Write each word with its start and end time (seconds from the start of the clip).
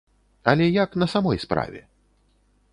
Але 0.53 0.65
як 0.83 0.97
на 1.03 1.07
самой 1.13 1.37
справе? 1.45 1.79